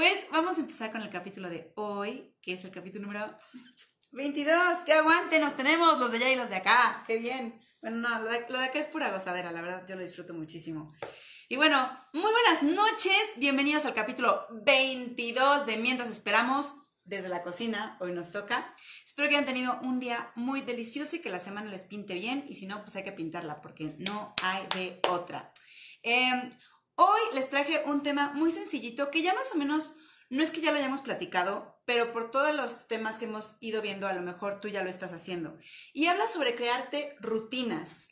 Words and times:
Pues 0.00 0.28
vamos 0.32 0.56
a 0.56 0.62
empezar 0.62 0.90
con 0.90 1.02
el 1.02 1.10
capítulo 1.10 1.50
de 1.50 1.74
hoy, 1.76 2.34
que 2.40 2.54
es 2.54 2.64
el 2.64 2.70
capítulo 2.70 3.02
número 3.02 3.36
22. 4.12 4.78
¡Qué 4.86 4.94
aguante 4.94 5.38
nos 5.38 5.54
tenemos 5.58 5.98
los 5.98 6.10
de 6.10 6.16
allá 6.16 6.30
y 6.30 6.36
los 6.36 6.48
de 6.48 6.56
acá! 6.56 7.04
¡Qué 7.06 7.18
bien! 7.18 7.60
Bueno, 7.82 7.98
no, 7.98 8.20
lo 8.20 8.30
de, 8.30 8.46
lo 8.48 8.58
de 8.58 8.64
acá 8.64 8.78
es 8.78 8.86
pura 8.86 9.10
gozadera, 9.10 9.52
la 9.52 9.60
verdad, 9.60 9.84
yo 9.86 9.96
lo 9.96 10.02
disfruto 10.02 10.32
muchísimo. 10.32 10.90
Y 11.50 11.56
bueno, 11.56 11.76
muy 12.14 12.30
buenas 12.32 12.62
noches, 12.62 13.12
bienvenidos 13.36 13.84
al 13.84 13.92
capítulo 13.92 14.46
22 14.64 15.66
de 15.66 15.76
Mientras 15.76 16.08
Esperamos 16.08 16.76
desde 17.04 17.28
la 17.28 17.42
cocina, 17.42 17.98
hoy 18.00 18.12
nos 18.12 18.30
toca. 18.30 18.74
Espero 19.04 19.28
que 19.28 19.34
hayan 19.34 19.44
tenido 19.44 19.78
un 19.82 20.00
día 20.00 20.32
muy 20.34 20.62
delicioso 20.62 21.16
y 21.16 21.18
que 21.18 21.28
la 21.28 21.40
semana 21.40 21.70
les 21.70 21.84
pinte 21.84 22.14
bien 22.14 22.46
y 22.48 22.54
si 22.54 22.64
no, 22.64 22.80
pues 22.80 22.96
hay 22.96 23.04
que 23.04 23.12
pintarla 23.12 23.60
porque 23.60 23.96
no 23.98 24.34
hay 24.42 24.66
de 24.74 24.98
otra. 25.10 25.52
Em, 26.02 26.52
hoy 27.00 27.20
les 27.34 27.48
traje 27.48 27.82
un 27.86 28.02
tema 28.02 28.32
muy 28.34 28.50
sencillito 28.50 29.10
que 29.10 29.22
ya 29.22 29.32
más 29.32 29.50
o 29.54 29.58
menos, 29.58 29.94
no 30.28 30.42
es 30.42 30.50
que 30.50 30.60
ya 30.60 30.70
lo 30.70 30.76
hayamos 30.76 31.00
platicado, 31.00 31.80
pero 31.86 32.12
por 32.12 32.30
todos 32.30 32.54
los 32.54 32.86
temas 32.88 33.18
que 33.18 33.24
hemos 33.24 33.56
ido 33.60 33.80
viendo, 33.80 34.06
a 34.06 34.12
lo 34.12 34.20
mejor 34.20 34.60
tú 34.60 34.68
ya 34.68 34.82
lo 34.82 34.90
estás 34.90 35.12
haciendo. 35.12 35.58
Y 35.94 36.06
habla 36.06 36.28
sobre 36.28 36.54
crearte 36.54 37.16
rutinas. 37.20 38.08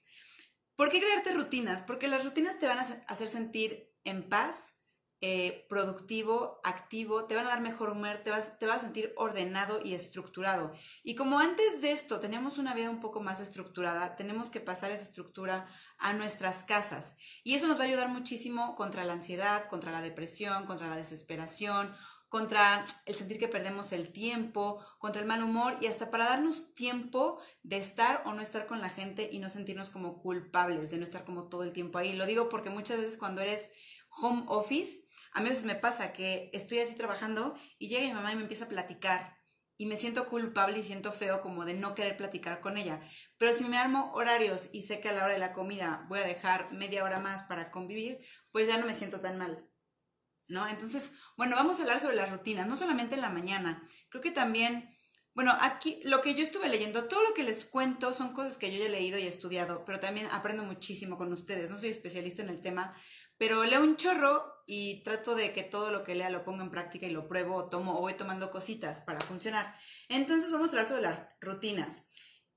¿Por 0.75 0.89
qué 0.89 1.01
crearte 1.01 1.33
rutinas? 1.33 1.83
Porque 1.83 2.09
las 2.09 2.25
rutinas 2.25 2.59
te 2.59 2.67
van 2.67 2.79
a 2.79 3.05
hacer 3.09 3.29
sentir 3.29 3.93
en 4.05 4.29
paz, 4.29 4.78
eh, 5.21 5.67
productivo, 5.69 6.61
activo, 6.63 7.25
te 7.25 7.35
van 7.35 7.47
a 7.47 7.51
dar 7.51 7.61
mejor 7.61 7.91
humor, 7.91 8.21
te 8.23 8.31
vas, 8.31 8.59
te 8.59 8.67
vas 8.67 8.79
a 8.79 8.81
sentir 8.83 9.13
ordenado 9.17 9.81
y 9.85 9.95
estructurado. 9.95 10.73
Y 11.03 11.17
como 11.17 11.41
antes 11.41 11.81
de 11.81 11.91
esto 11.91 12.21
tenemos 12.21 12.57
una 12.57 12.73
vida 12.73 12.89
un 12.89 13.01
poco 13.01 13.21
más 13.21 13.41
estructurada, 13.41 14.15
tenemos 14.15 14.51
que 14.51 14.61
pasar 14.61 14.93
esa 14.93 15.03
estructura 15.03 15.67
a 15.99 16.12
nuestras 16.12 16.62
casas. 16.62 17.17
Y 17.43 17.55
eso 17.55 17.67
nos 17.67 17.79
va 17.79 17.83
a 17.83 17.87
ayudar 17.87 18.09
muchísimo 18.09 18.77
contra 18.77 19.05
la 19.05 19.15
ansiedad, 19.15 19.69
contra 19.69 19.91
la 19.91 20.03
depresión, 20.03 20.67
contra 20.67 20.87
la 20.87 20.97
desesperación, 20.97 21.93
contra 22.29 22.85
el 23.07 23.15
sentir 23.15 23.39
que 23.39 23.48
perdemos 23.48 23.93
el 23.93 24.12
tiempo, 24.12 24.79
contra 24.98 25.21
el 25.21 25.27
mal 25.27 25.43
humor 25.43 25.79
y 25.81 25.87
hasta 25.87 26.11
para 26.11 26.27
darnos 26.27 26.75
tiempo 26.75 27.41
de 27.62 27.79
estar 27.79 28.23
o 28.27 28.35
no 28.35 28.42
estar 28.42 28.67
con 28.67 28.81
la 28.81 28.91
gente 28.91 29.29
y 29.33 29.39
no 29.39 29.48
sentirnos 29.48 29.91
como 29.91 30.20
culpables, 30.20 30.91
de 30.91 30.98
no 30.98 31.05
estar 31.05 31.25
como 31.25 31.48
todo 31.48 31.64
el 31.64 31.73
tiempo 31.73 31.98
ahí. 31.98 32.12
Lo 32.12 32.27
digo 32.27 32.48
porque 32.48 32.70
muchas 32.70 32.98
veces 32.98 33.17
cuando 33.17 33.41
eres 33.41 33.70
home 34.11 34.45
office, 34.47 35.08
a 35.39 35.41
mí 35.41 35.50
veces 35.50 35.64
me 35.64 35.77
pasa 35.77 36.12
que 36.12 36.50
estoy 36.53 36.81
así 36.81 36.97
trabajando 36.97 37.56
y 37.78 37.86
llega 37.86 38.08
mi 38.08 38.12
mamá 38.12 38.33
y 38.33 38.36
me 38.36 38.42
empieza 38.42 38.64
a 38.64 38.69
platicar 38.69 39.39
y 39.77 39.86
me 39.86 39.97
siento 39.97 40.27
culpable 40.27 40.80
y 40.80 40.83
siento 40.83 41.12
feo 41.12 41.41
como 41.41 41.64
de 41.64 41.75
no 41.75 41.95
querer 41.95 42.17
platicar 42.17 42.61
con 42.61 42.77
ella. 42.77 43.00
Pero 43.39 43.53
si 43.53 43.62
me 43.64 43.78
armo 43.78 44.11
horarios 44.14 44.69
y 44.72 44.83
sé 44.83 45.00
que 45.00 45.08
a 45.08 45.12
la 45.12 45.22
hora 45.22 45.34
de 45.34 45.39
la 45.39 45.53
comida 45.53 46.05
voy 46.08 46.19
a 46.19 46.27
dejar 46.27 46.72
media 46.72 47.05
hora 47.05 47.20
más 47.20 47.45
para 47.45 47.70
convivir, 47.70 48.19
pues 48.50 48.67
ya 48.67 48.78
no 48.78 48.86
me 48.86 48.95
siento 48.95 49.20
tan 49.20 49.39
mal. 49.39 49.64
¿No? 50.48 50.67
Entonces, 50.67 51.12
bueno, 51.36 51.55
vamos 51.55 51.78
a 51.78 51.83
hablar 51.83 52.00
sobre 52.00 52.17
las 52.17 52.33
rutinas, 52.33 52.67
no 52.67 52.77
solamente 52.77 53.14
en 53.14 53.20
la 53.20 53.30
mañana. 53.30 53.86
Creo 54.08 54.23
que 54.23 54.33
también, 54.33 54.89
bueno, 55.34 55.56
aquí 55.61 56.00
lo 56.02 56.20
que 56.20 56.34
yo 56.34 56.42
estuve 56.42 56.69
leyendo, 56.69 57.05
todo 57.05 57.23
lo 57.23 57.34
que 57.34 57.45
les 57.45 57.64
cuento 57.64 58.12
son 58.12 58.33
cosas 58.33 58.58
que 58.58 58.73
yo 58.73 58.80
ya 58.80 58.86
he 58.86 58.89
leído 58.89 59.19
y 59.19 59.23
he 59.23 59.28
estudiado, 59.28 59.84
pero 59.84 60.00
también 60.00 60.27
aprendo 60.33 60.64
muchísimo 60.64 61.17
con 61.17 61.33
ustedes. 61.33 61.70
No 61.70 61.78
soy 61.78 61.91
especialista 61.91 62.42
en 62.42 62.48
el 62.48 62.61
tema, 62.61 62.97
pero 63.36 63.64
leo 63.64 63.83
un 63.83 63.95
chorro 63.97 64.58
y 64.70 65.02
trato 65.02 65.34
de 65.34 65.55
que 65.55 65.62
todo 65.62 65.91
lo 65.91 66.05
que 66.05 66.14
lea 66.14 66.28
lo 66.28 66.44
ponga 66.44 66.62
en 66.62 66.70
práctica 66.70 67.06
y 67.06 67.11
lo 67.11 67.27
pruebo 67.27 67.56
o 67.56 67.64
tomo 67.70 67.97
o 67.97 68.02
voy 68.02 68.12
tomando 68.12 68.50
cositas 68.50 69.00
para 69.00 69.19
funcionar. 69.19 69.74
Entonces 70.11 70.52
vamos 70.52 70.69
a 70.69 70.72
hablar 70.72 70.86
sobre 70.86 71.02
las 71.02 71.20
rutinas. 71.41 72.02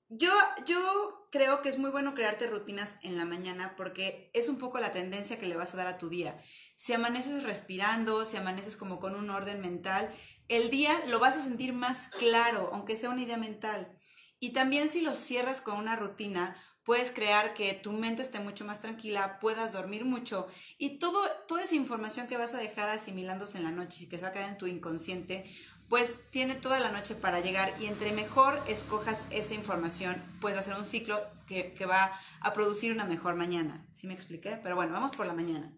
Yo, 0.10 0.30
yo 0.66 1.30
creo 1.32 1.62
que 1.62 1.70
es 1.70 1.78
muy 1.78 1.90
bueno 1.90 2.14
crearte 2.14 2.48
rutinas 2.48 2.98
en 3.02 3.16
la 3.16 3.24
mañana 3.24 3.76
porque 3.78 4.30
es 4.34 4.50
un 4.50 4.58
poco 4.58 4.82
la 4.82 4.92
tendencia 4.92 5.40
que 5.40 5.48
le 5.48 5.56
vas 5.56 5.74
a 5.74 5.78
dar 5.78 5.88
a 5.88 5.98
tu 5.98 6.10
día. 6.10 6.38
Si 6.76 6.92
amaneces 6.92 7.44
respirando, 7.44 8.26
si 8.26 8.36
amaneces 8.36 8.76
como 8.76 9.00
con 9.00 9.16
un 9.16 9.30
orden 9.30 9.62
mental, 9.62 10.14
el 10.50 10.70
día 10.70 11.02
lo 11.08 11.20
vas 11.20 11.38
a 11.38 11.44
sentir 11.44 11.72
más 11.72 12.10
claro, 12.20 12.72
aunque 12.74 12.98
sea 12.98 13.10
una 13.10 13.22
idea 13.22 13.38
mental. 13.38 13.98
Y 14.38 14.50
también 14.52 14.90
si 14.90 15.00
lo 15.00 15.16
cierras 15.16 15.62
con 15.62 15.78
una 15.78 15.96
rutina, 15.96 16.62
puedes 16.84 17.12
crear 17.12 17.54
que 17.54 17.74
tu 17.74 17.92
mente 17.92 18.22
esté 18.22 18.40
mucho 18.40 18.66
más 18.66 18.82
tranquila, 18.82 19.40
puedas 19.40 19.72
dormir 19.72 20.06
mucho 20.06 20.48
y 20.78 20.98
todo, 20.98 21.20
toda 21.48 21.64
esa 21.64 21.76
información 21.76 22.28
que 22.28 22.38
vas 22.38 22.54
a 22.54 22.58
dejar 22.58 22.90
asimilándose 22.90 23.58
en 23.58 23.64
la 23.64 23.72
noche 23.72 24.04
y 24.04 24.08
que 24.08 24.18
se 24.18 24.24
va 24.24 24.30
a 24.30 24.34
quedar 24.34 24.50
en 24.50 24.58
tu 24.58 24.68
inconsciente, 24.68 25.46
pues 25.92 26.22
tiene 26.32 26.56
toda 26.56 26.80
la 26.80 26.90
noche 26.90 27.16
para 27.16 27.42
llegar 27.42 27.74
y 27.80 27.86
entre 27.86 28.14
mejor 28.14 28.64
escojas 28.68 29.26
esa 29.30 29.54
información, 29.54 30.24
pues 30.40 30.56
va 30.56 30.60
a 30.62 30.64
ser 30.64 30.76
un 30.76 30.86
ciclo 30.86 31.22
que, 31.48 31.86
va 31.86 32.18
a 32.40 32.54
producir 32.54 32.94
una 32.94 33.04
mejor 33.04 33.36
mañana. 33.36 33.86
¿Sí 33.92 34.08
me 34.08 34.14
expliqué? 34.14 34.58
Pero 34.64 34.78
bueno, 34.78 34.94
vamos 34.94 35.12
por 35.12 35.26
la 35.26 35.34
mañana. 35.34 35.74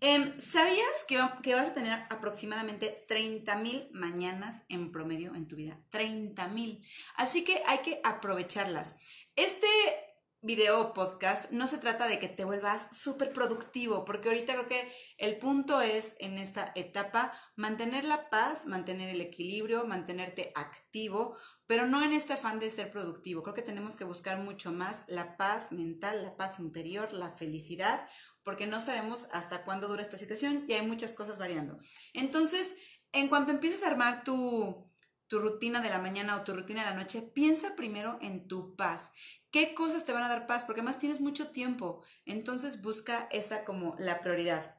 Em, 0.00 0.38
¿Sabías 0.38 1.04
que, 1.08 1.20
que, 1.42 1.56
vas 1.56 1.66
a 1.66 1.74
tener 1.74 1.92
aproximadamente 2.08 3.04
30 3.08 3.56
mil 3.56 3.88
mañanas 3.92 4.62
en 4.68 4.92
promedio 4.92 5.34
en 5.34 5.48
tu 5.48 5.56
vida? 5.56 5.76
30 5.90 6.46
mil. 6.46 6.84
Así 7.16 7.42
que 7.42 7.60
hay 7.66 7.78
que 7.78 8.00
aprovecharlas. 8.04 8.94
Este 9.34 9.66
video 10.40 10.92
podcast 10.94 11.50
no 11.50 11.66
se 11.66 11.78
trata 11.78 12.06
de 12.06 12.20
que 12.20 12.28
te 12.28 12.44
vuelvas 12.44 12.96
súper 12.96 13.32
productivo, 13.32 14.04
porque 14.04 14.28
ahorita 14.28 14.54
creo 14.54 14.68
que 14.68 14.92
el 15.16 15.36
punto 15.38 15.80
es 15.80 16.14
en 16.20 16.38
esta 16.38 16.72
etapa 16.76 17.32
mantener 17.56 18.04
la 18.04 18.30
paz, 18.30 18.66
mantener 18.66 19.08
el 19.08 19.20
equilibrio, 19.20 19.84
mantenerte 19.84 20.52
activo, 20.54 21.36
pero 21.66 21.86
no 21.86 22.02
en 22.04 22.12
este 22.12 22.34
afán 22.34 22.60
de 22.60 22.70
ser 22.70 22.90
productivo. 22.90 23.42
Creo 23.42 23.54
que 23.54 23.62
tenemos 23.62 23.96
que 23.96 24.04
buscar 24.04 24.38
mucho 24.38 24.70
más 24.70 25.02
la 25.08 25.36
paz 25.36 25.72
mental, 25.72 26.22
la 26.22 26.36
paz 26.36 26.60
interior, 26.60 27.12
la 27.12 27.32
felicidad, 27.32 28.06
porque 28.44 28.66
no 28.66 28.80
sabemos 28.80 29.28
hasta 29.32 29.64
cuándo 29.64 29.88
dura 29.88 30.02
esta 30.02 30.16
situación 30.16 30.64
y 30.68 30.74
hay 30.74 30.86
muchas 30.86 31.14
cosas 31.14 31.38
variando. 31.38 31.78
Entonces, 32.14 32.76
en 33.12 33.28
cuanto 33.28 33.50
empieces 33.50 33.82
a 33.82 33.88
armar 33.88 34.22
tu, 34.22 34.87
tu 35.28 35.38
rutina 35.38 35.80
de 35.80 35.90
la 35.90 35.98
mañana 35.98 36.36
o 36.36 36.42
tu 36.42 36.54
rutina 36.54 36.84
de 36.84 36.90
la 36.90 36.96
noche, 36.96 37.22
piensa 37.22 37.76
primero 37.76 38.18
en 38.20 38.48
tu 38.48 38.74
paz. 38.74 39.12
¿Qué 39.50 39.74
cosas 39.74 40.04
te 40.04 40.12
van 40.12 40.24
a 40.24 40.28
dar 40.28 40.46
paz? 40.46 40.64
Porque 40.64 40.80
además 40.80 40.98
tienes 40.98 41.20
mucho 41.20 41.48
tiempo. 41.48 42.02
Entonces 42.24 42.82
busca 42.82 43.28
esa 43.30 43.64
como 43.64 43.94
la 43.98 44.20
prioridad. 44.20 44.76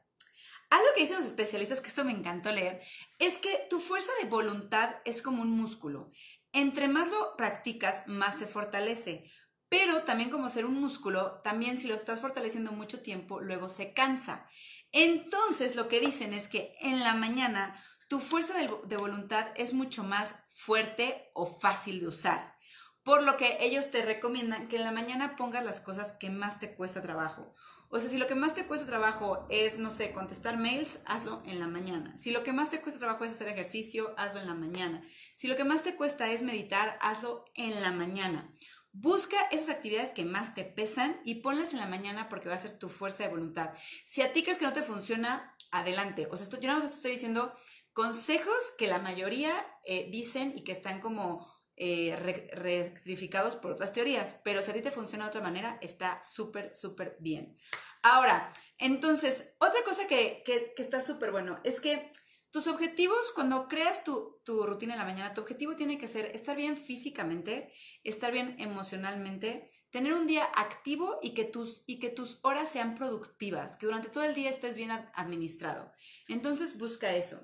Algo 0.70 0.86
que 0.94 1.02
dicen 1.02 1.16
los 1.16 1.26
especialistas, 1.26 1.80
que 1.80 1.88
esto 1.88 2.04
me 2.04 2.12
encantó 2.12 2.52
leer, 2.52 2.80
es 3.18 3.38
que 3.38 3.66
tu 3.68 3.80
fuerza 3.80 4.12
de 4.22 4.28
voluntad 4.28 4.96
es 5.04 5.22
como 5.22 5.42
un 5.42 5.50
músculo. 5.50 6.12
Entre 6.52 6.86
más 6.86 7.08
lo 7.08 7.36
practicas, 7.36 8.06
más 8.06 8.38
se 8.38 8.46
fortalece. 8.46 9.30
Pero 9.68 10.02
también 10.02 10.30
como 10.30 10.48
ser 10.48 10.66
un 10.66 10.80
músculo, 10.80 11.40
también 11.42 11.76
si 11.76 11.86
lo 11.86 11.94
estás 11.94 12.20
fortaleciendo 12.20 12.72
mucho 12.72 13.02
tiempo, 13.02 13.40
luego 13.40 13.68
se 13.68 13.92
cansa. 13.92 14.48
Entonces 14.92 15.76
lo 15.76 15.88
que 15.88 16.00
dicen 16.00 16.34
es 16.34 16.48
que 16.48 16.74
en 16.80 17.00
la 17.00 17.14
mañana 17.14 17.80
tu 18.10 18.18
fuerza 18.18 18.54
de, 18.58 18.96
voluntad 18.96 19.46
es 19.54 19.72
mucho 19.72 20.02
más 20.02 20.34
fuerte 20.48 21.30
o 21.32 21.46
fácil 21.46 22.00
de 22.00 22.08
usar. 22.08 22.56
Por 23.04 23.22
lo 23.22 23.36
que 23.36 23.58
ellos 23.60 23.92
te 23.92 24.04
recomiendan 24.04 24.66
que 24.66 24.76
en 24.76 24.84
la 24.84 24.90
mañana 24.90 25.36
pongas 25.36 25.64
las 25.64 25.80
cosas 25.80 26.14
que 26.18 26.28
más 26.28 26.58
te 26.58 26.74
cuesta 26.74 27.00
trabajo. 27.00 27.54
O 27.88 28.00
sea, 28.00 28.10
si 28.10 28.18
lo 28.18 28.26
que 28.26 28.34
más 28.34 28.54
te 28.54 28.66
cuesta 28.66 28.84
trabajo 28.84 29.46
es, 29.48 29.78
no 29.78 29.92
sé, 29.92 30.12
contestar 30.12 30.58
mails, 30.58 30.98
hazlo 31.04 31.40
en 31.46 31.60
la 31.60 31.68
mañana. 31.68 32.18
Si 32.18 32.32
lo 32.32 32.42
que 32.42 32.52
más 32.52 32.68
te 32.68 32.80
cuesta 32.80 32.98
trabajo 32.98 33.24
es 33.24 33.30
hacer 33.30 33.46
ejercicio, 33.46 34.12
hazlo 34.16 34.40
en 34.40 34.48
la 34.48 34.54
mañana. 34.54 35.04
Si 35.36 35.46
lo 35.46 35.54
que 35.54 35.62
más 35.62 35.84
te 35.84 35.94
cuesta 35.94 36.32
es 36.32 36.42
meditar, 36.42 36.98
hazlo 37.00 37.44
en 37.54 37.80
la 37.80 37.92
mañana. 37.92 38.52
Busca 38.92 39.36
esas 39.52 39.68
actividades 39.68 40.12
que 40.12 40.24
más 40.24 40.52
te 40.56 40.64
pesan 40.64 41.20
y 41.24 41.36
ponlas 41.36 41.74
en 41.74 41.78
la 41.78 41.86
mañana 41.86 42.28
porque 42.28 42.48
va 42.48 42.56
a 42.56 42.58
ser 42.58 42.76
tu 42.76 42.88
fuerza 42.88 43.22
de 43.22 43.28
voluntad. 43.28 43.70
Si 44.04 44.20
a 44.20 44.32
ti 44.32 44.42
crees 44.42 44.58
que 44.58 44.66
no 44.66 44.72
te 44.72 44.82
funciona, 44.82 45.54
adelante. 45.70 46.26
O 46.30 46.36
sea, 46.36 46.42
esto, 46.42 46.60
yo 46.60 46.76
no 46.76 46.84
estoy 46.84 47.12
diciendo 47.12 47.54
consejos 47.92 48.72
que 48.78 48.86
la 48.86 48.98
mayoría 48.98 49.52
eh, 49.84 50.08
dicen 50.10 50.52
y 50.56 50.64
que 50.64 50.72
están 50.72 51.00
como 51.00 51.46
eh, 51.82 52.14
rectificados 52.52 53.56
por 53.56 53.72
otras 53.72 53.94
teorías, 53.94 54.38
pero 54.44 54.62
si 54.62 54.70
a 54.70 54.74
ti 54.74 54.82
te 54.82 54.90
funciona 54.90 55.24
de 55.24 55.30
otra 55.30 55.40
manera, 55.40 55.78
está 55.80 56.22
súper, 56.22 56.74
súper 56.74 57.16
bien. 57.20 57.56
Ahora, 58.02 58.52
entonces, 58.76 59.54
otra 59.58 59.82
cosa 59.82 60.06
que, 60.06 60.42
que, 60.44 60.74
está 60.76 61.00
súper 61.00 61.30
bueno 61.30 61.58
es 61.64 61.80
que 61.80 62.12
tus 62.50 62.66
objetivos, 62.66 63.32
cuando 63.34 63.66
creas 63.66 64.04
tu, 64.04 64.40
tu, 64.44 64.64
rutina 64.64 64.92
en 64.92 64.98
la 64.98 65.06
mañana, 65.06 65.32
tu 65.32 65.40
objetivo 65.40 65.74
tiene 65.74 65.96
que 65.96 66.06
ser 66.06 66.26
estar 66.34 66.54
bien 66.54 66.76
físicamente, 66.76 67.72
estar 68.04 68.30
bien 68.30 68.56
emocionalmente, 68.58 69.70
tener 69.90 70.12
un 70.12 70.26
día 70.26 70.44
activo 70.56 71.18
y 71.22 71.32
que 71.32 71.44
tus, 71.44 71.82
y 71.86 71.98
que 71.98 72.10
tus 72.10 72.40
horas 72.42 72.70
sean 72.70 72.94
productivas, 72.94 73.78
que 73.78 73.86
durante 73.86 74.10
todo 74.10 74.24
el 74.24 74.34
día 74.34 74.50
estés 74.50 74.76
bien 74.76 74.90
administrado. 74.90 75.92
Entonces, 76.28 76.76
busca 76.76 77.16
eso. 77.16 77.40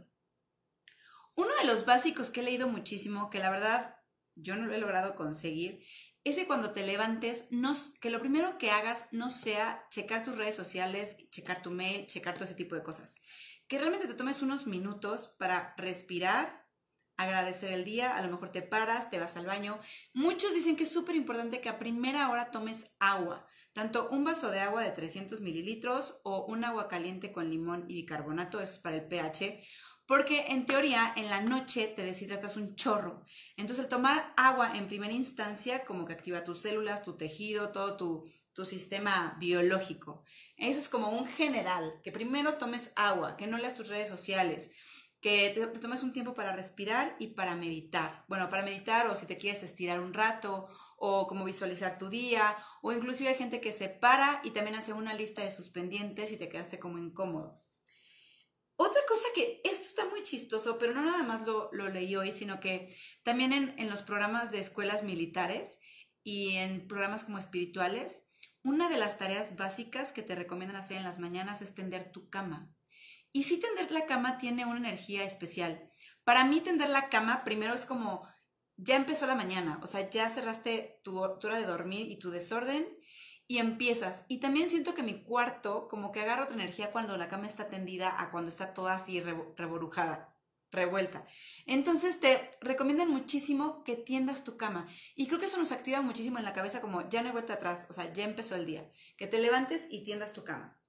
Uno 1.36 1.54
de 1.60 1.66
los 1.66 1.84
básicos 1.84 2.30
que 2.30 2.40
he 2.40 2.42
leído 2.42 2.66
muchísimo, 2.66 3.28
que 3.28 3.38
la 3.38 3.50
verdad 3.50 3.96
yo 4.34 4.56
no 4.56 4.66
lo 4.66 4.74
he 4.74 4.78
logrado 4.78 5.14
conseguir, 5.14 5.84
es 6.24 6.36
que 6.36 6.46
cuando 6.46 6.72
te 6.72 6.84
levantes, 6.84 7.44
no, 7.50 7.76
que 8.00 8.10
lo 8.10 8.20
primero 8.20 8.58
que 8.58 8.70
hagas 8.70 9.06
no 9.12 9.30
sea 9.30 9.86
checar 9.90 10.24
tus 10.24 10.36
redes 10.36 10.56
sociales, 10.56 11.16
checar 11.30 11.62
tu 11.62 11.70
mail, 11.70 12.06
checar 12.06 12.34
todo 12.34 12.44
ese 12.44 12.54
tipo 12.54 12.74
de 12.74 12.82
cosas. 12.82 13.20
Que 13.68 13.78
realmente 13.78 14.08
te 14.08 14.14
tomes 14.14 14.42
unos 14.42 14.66
minutos 14.66 15.28
para 15.38 15.74
respirar, 15.76 16.66
agradecer 17.18 17.70
el 17.70 17.84
día, 17.84 18.16
a 18.16 18.22
lo 18.22 18.30
mejor 18.30 18.48
te 18.48 18.62
paras, 18.62 19.10
te 19.10 19.18
vas 19.18 19.36
al 19.36 19.46
baño. 19.46 19.78
Muchos 20.14 20.54
dicen 20.54 20.74
que 20.74 20.84
es 20.84 20.90
súper 20.90 21.16
importante 21.16 21.60
que 21.60 21.68
a 21.68 21.78
primera 21.78 22.30
hora 22.30 22.50
tomes 22.50 22.90
agua, 22.98 23.46
tanto 23.72 24.08
un 24.08 24.24
vaso 24.24 24.50
de 24.50 24.60
agua 24.60 24.82
de 24.82 24.90
300 24.90 25.40
mililitros 25.42 26.18
o 26.24 26.46
un 26.46 26.64
agua 26.64 26.88
caliente 26.88 27.30
con 27.30 27.50
limón 27.50 27.84
y 27.88 27.94
bicarbonato, 27.94 28.60
eso 28.60 28.72
es 28.72 28.78
para 28.78 28.96
el 28.96 29.06
pH, 29.06 29.62
Porque 30.06 30.46
en 30.48 30.66
teoría 30.66 31.12
en 31.16 31.28
la 31.30 31.40
noche 31.40 31.88
te 31.88 32.02
deshidratas 32.02 32.56
un 32.56 32.76
chorro. 32.76 33.24
Entonces 33.56 33.84
el 33.84 33.88
tomar 33.88 34.32
agua 34.36 34.72
en 34.74 34.86
primera 34.86 35.12
instancia 35.12 35.84
como 35.84 36.06
que 36.06 36.12
activa 36.12 36.44
tus 36.44 36.60
células, 36.62 37.02
tu 37.02 37.16
tejido, 37.16 37.70
todo 37.70 37.96
tu, 37.96 38.24
tu 38.56 38.64
sistema 38.64 39.36
biológico. 39.38 40.24
Eso 40.56 40.80
es 40.80 40.88
como 40.88 41.10
un 41.10 41.26
general, 41.26 42.00
que 42.02 42.10
primero 42.10 42.54
tomes 42.54 42.92
agua, 42.96 43.36
que 43.36 43.46
no 43.46 43.58
leas 43.58 43.74
tus 43.74 43.88
redes 43.88 44.08
sociales, 44.08 44.70
que 45.20 45.50
te, 45.50 45.66
tomes 45.78 46.02
un 46.02 46.12
tiempo 46.12 46.34
para 46.34 46.52
respirar 46.52 47.16
y 47.18 47.28
para 47.28 47.54
meditar. 47.54 48.24
Bueno, 48.28 48.48
para 48.48 48.62
meditar 48.62 49.08
o 49.08 49.16
si 49.16 49.26
te 49.26 49.36
quieres 49.36 49.62
estirar 49.62 50.00
un 50.00 50.14
rato 50.14 50.68
o 50.96 51.26
como 51.26 51.44
visualizar 51.44 51.98
tu 51.98 52.08
día 52.08 52.56
o 52.80 52.92
inclusive 52.92 53.28
hay 53.30 53.36
gente 53.36 53.60
que 53.60 53.72
se 53.72 53.88
para 53.90 54.40
y 54.42 54.52
también 54.52 54.76
hace 54.76 54.94
una 54.94 55.12
lista 55.14 55.42
de 55.42 55.50
sus 55.50 55.68
pendientes 55.68 56.32
y 56.32 56.38
te 56.38 56.48
quedaste 56.48 56.78
como 56.78 56.96
incómodo. 56.96 57.60
Otra 58.78 59.00
cosa 59.08 59.26
que 59.34 59.60
muy 59.64 59.75
chistoso, 60.26 60.78
pero 60.78 60.92
no 60.92 61.02
nada 61.02 61.22
más 61.22 61.42
lo, 61.46 61.70
lo 61.72 61.88
leí 61.88 62.16
hoy, 62.16 62.32
sino 62.32 62.60
que 62.60 62.94
también 63.22 63.52
en, 63.52 63.74
en 63.78 63.88
los 63.88 64.02
programas 64.02 64.50
de 64.50 64.60
escuelas 64.60 65.02
militares 65.02 65.78
y 66.22 66.56
en 66.56 66.86
programas 66.88 67.24
como 67.24 67.38
espirituales, 67.38 68.26
una 68.62 68.88
de 68.88 68.98
las 68.98 69.16
tareas 69.16 69.56
básicas 69.56 70.12
que 70.12 70.22
te 70.22 70.34
recomiendan 70.34 70.76
hacer 70.76 70.96
en 70.96 71.04
las 71.04 71.18
mañanas 71.18 71.62
es 71.62 71.74
tender 71.74 72.10
tu 72.10 72.28
cama. 72.28 72.68
Y 73.32 73.44
sí 73.44 73.58
tender 73.58 73.90
la 73.92 74.06
cama 74.06 74.38
tiene 74.38 74.64
una 74.64 74.78
energía 74.78 75.24
especial. 75.24 75.88
Para 76.24 76.44
mí 76.44 76.60
tender 76.60 76.88
la 76.88 77.08
cama 77.08 77.44
primero 77.44 77.74
es 77.74 77.84
como, 77.84 78.26
ya 78.76 78.96
empezó 78.96 79.26
la 79.26 79.34
mañana, 79.34 79.78
o 79.82 79.86
sea, 79.86 80.10
ya 80.10 80.28
cerraste 80.28 81.00
tu 81.04 81.18
hora 81.18 81.58
de 81.58 81.66
dormir 81.66 82.10
y 82.10 82.18
tu 82.18 82.30
desorden 82.30 82.86
y 83.48 83.58
empiezas. 83.58 84.24
Y 84.28 84.38
también 84.38 84.68
siento 84.68 84.94
que 84.94 85.02
mi 85.02 85.22
cuarto 85.22 85.88
como 85.88 86.12
que 86.12 86.20
agarra 86.20 86.44
otra 86.44 86.54
energía 86.54 86.90
cuando 86.90 87.16
la 87.16 87.28
cama 87.28 87.46
está 87.46 87.68
tendida 87.68 88.20
a 88.20 88.30
cuando 88.30 88.50
está 88.50 88.74
toda 88.74 88.94
así 88.94 89.20
reborujada, 89.20 90.34
revuelta. 90.70 91.26
Entonces 91.66 92.20
te 92.20 92.50
recomiendan 92.60 93.10
muchísimo 93.10 93.84
que 93.84 93.96
tiendas 93.96 94.44
tu 94.44 94.56
cama. 94.56 94.88
Y 95.14 95.26
creo 95.26 95.38
que 95.38 95.46
eso 95.46 95.58
nos 95.58 95.72
activa 95.72 96.00
muchísimo 96.02 96.38
en 96.38 96.44
la 96.44 96.52
cabeza 96.52 96.80
como 96.80 97.08
ya 97.08 97.22
no 97.22 97.28
hay 97.28 97.32
vuelta 97.32 97.54
atrás, 97.54 97.86
o 97.90 97.92
sea, 97.92 98.12
ya 98.12 98.24
empezó 98.24 98.56
el 98.56 98.66
día. 98.66 98.90
Que 99.16 99.26
te 99.26 99.38
levantes 99.38 99.86
y 99.90 100.02
tiendas 100.02 100.32
tu 100.32 100.44
cama. 100.44 100.80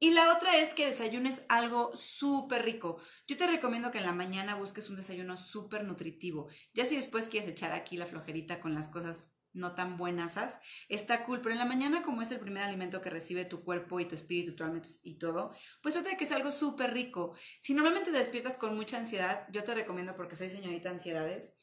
Y 0.00 0.10
la 0.10 0.34
otra 0.34 0.56
es 0.58 0.74
que 0.74 0.86
desayunes 0.86 1.42
algo 1.48 1.96
súper 1.96 2.64
rico. 2.64 2.98
Yo 3.26 3.36
te 3.36 3.46
recomiendo 3.46 3.90
que 3.90 3.98
en 3.98 4.04
la 4.04 4.12
mañana 4.12 4.56
busques 4.56 4.90
un 4.90 4.96
desayuno 4.96 5.36
súper 5.36 5.84
nutritivo. 5.84 6.48
Ya 6.74 6.84
si 6.84 6.96
después 6.96 7.28
quieres 7.28 7.48
echar 7.48 7.72
aquí 7.72 7.96
la 7.96 8.04
flojerita 8.04 8.60
con 8.60 8.74
las 8.74 8.88
cosas 8.88 9.28
no 9.54 9.74
tan 9.74 9.96
buenasas, 9.96 10.60
está 10.88 11.24
cool, 11.24 11.40
pero 11.40 11.52
en 11.52 11.58
la 11.58 11.64
mañana 11.64 12.02
como 12.02 12.22
es 12.22 12.30
el 12.30 12.40
primer 12.40 12.62
alimento 12.62 13.00
que 13.00 13.10
recibe 13.10 13.44
tu 13.44 13.64
cuerpo 13.64 14.00
y 14.00 14.04
tu 14.04 14.14
espíritu 14.14 14.54
tu 14.54 14.64
y 15.02 15.14
todo, 15.14 15.52
pues 15.82 15.94
trata 15.94 16.10
de 16.10 16.16
que 16.16 16.24
es 16.24 16.32
algo 16.32 16.52
súper 16.52 16.92
rico. 16.92 17.34
Si 17.60 17.72
normalmente 17.74 18.10
te 18.10 18.18
despiertas 18.18 18.56
con 18.56 18.76
mucha 18.76 18.98
ansiedad, 18.98 19.46
yo 19.50 19.64
te 19.64 19.74
recomiendo, 19.74 20.16
porque 20.16 20.36
soy 20.36 20.50
señorita 20.50 20.90
ansiedades, 20.90 21.54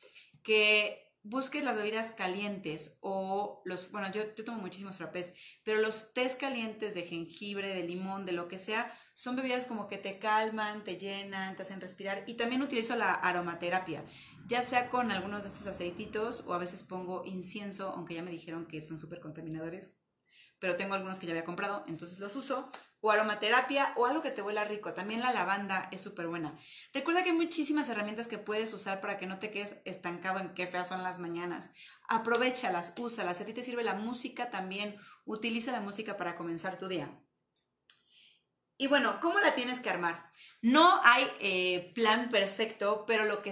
que 0.42 1.11
busques 1.24 1.64
las 1.64 1.76
bebidas 1.76 2.12
calientes 2.12 2.98
o 3.00 3.62
los, 3.66 3.92
bueno, 3.92 4.12
yo, 4.12 4.24
yo 4.36 4.44
tomo 4.44 4.60
muchísimos 4.60 4.98
frappés, 4.98 5.34
pero 5.64 5.80
los 5.80 6.14
tés 6.14 6.36
calientes 6.36 6.94
de 6.94 7.04
jengibre, 7.04 7.74
de 7.74 7.84
limón, 7.84 8.26
de 8.26 8.32
lo 8.32 8.48
que 8.48 8.58
sea, 8.58 8.92
son 9.14 9.36
bebidas 9.36 9.66
como 9.66 9.88
que 9.88 9.98
te 9.98 10.20
calman, 10.20 10.84
te 10.84 10.98
llenan, 10.98 11.56
te 11.56 11.64
hacen 11.64 11.82
respirar. 11.82 12.24
Y 12.28 12.36
también 12.36 12.62
utilizo 12.62 12.96
la 12.96 13.14
aromaterapia, 13.14 14.04
ya 14.48 14.64
sea 14.64 14.90
con 14.90 15.12
algunos 15.12 15.44
de 15.44 15.50
estos 15.50 15.68
aceititos 15.68 16.44
o 16.48 16.54
a 16.54 16.58
veces 16.58 16.84
pongo 16.84 17.24
incienso, 17.26 17.90
aunque 17.90 18.16
ya 18.16 18.24
me 18.24 18.32
dijeron 18.32 18.66
que 18.66 18.82
son 18.82 18.98
súper 18.98 19.20
contaminadores 19.20 19.94
pero 20.62 20.76
tengo 20.76 20.94
algunos 20.94 21.18
que 21.18 21.26
ya 21.26 21.34
había 21.34 21.44
comprado, 21.44 21.84
entonces 21.88 22.20
los 22.20 22.36
uso. 22.36 22.70
O 23.04 23.10
aromaterapia 23.10 23.94
o 23.96 24.06
algo 24.06 24.22
que 24.22 24.30
te 24.30 24.44
huela 24.44 24.64
rico. 24.64 24.94
También 24.94 25.22
la 25.22 25.34
lavanda 25.34 25.90
es 25.92 26.02
súper 26.02 26.28
buena. 26.28 26.56
Recuerda 26.94 27.24
que 27.24 27.32
hay 27.32 27.36
muchísimas 27.36 27.90
herramientas 27.90 28.28
que 28.28 28.38
puedes 28.38 28.72
usar 28.74 29.02
para 29.02 29.18
que 29.18 29.26
no 29.26 29.40
te 29.40 29.50
quedes 29.50 29.78
estancado 29.86 30.40
en 30.40 30.54
qué 30.54 30.68
feas 30.68 30.88
son 30.88 31.02
las 31.02 31.18
mañanas. 31.18 31.72
Aprovechalas, 32.08 32.94
úsalas. 33.00 33.42
A 33.42 33.46
ti 33.46 33.54
te 33.54 33.64
sirve 33.64 33.84
la 33.84 33.96
música, 33.96 34.52
también 34.52 34.98
utiliza 35.26 35.72
la 35.72 35.82
música 35.82 36.16
para 36.16 36.36
comenzar 36.36 36.78
tu 36.78 36.88
día. 36.88 37.10
Y 38.78 38.86
bueno, 38.86 39.20
¿cómo 39.20 39.40
la 39.40 39.56
tienes 39.56 39.80
que 39.80 39.90
armar? 39.90 40.32
No 40.62 41.02
hay 41.04 41.28
eh, 41.40 41.92
plan 41.96 42.30
perfecto, 42.30 43.06
pero 43.08 43.26
lo 43.26 43.42
que 43.42 43.50